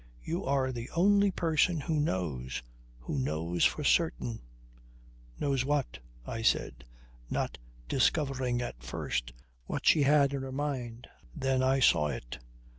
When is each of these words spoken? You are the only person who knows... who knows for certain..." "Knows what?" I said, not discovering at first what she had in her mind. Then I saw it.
You 0.23 0.43
are 0.45 0.71
the 0.71 0.89
only 0.95 1.29
person 1.29 1.81
who 1.81 1.99
knows... 1.99 2.63
who 3.01 3.19
knows 3.19 3.65
for 3.65 3.83
certain..." 3.83 4.39
"Knows 5.39 5.63
what?" 5.63 5.99
I 6.25 6.41
said, 6.41 6.85
not 7.29 7.59
discovering 7.87 8.63
at 8.63 8.81
first 8.81 9.31
what 9.67 9.85
she 9.85 10.01
had 10.01 10.33
in 10.33 10.41
her 10.41 10.51
mind. 10.51 11.07
Then 11.35 11.61
I 11.61 11.81
saw 11.81 12.07
it. 12.07 12.39